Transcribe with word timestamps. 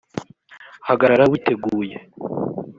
hagarara 0.87 1.29
witeguye 1.31 1.97